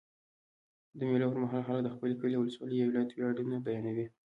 د 0.97 0.99
مېلو 1.09 1.31
پر 1.31 1.39
مهال 1.43 1.63
خلک 1.67 1.81
د 1.83 1.89
خپل 1.95 2.11
کلي، 2.19 2.35
اولسوالۍ 2.37 2.75
یا 2.79 2.87
ولایت 2.89 3.09
ویاړونه 3.13 3.55
بیانوي. 3.65 4.05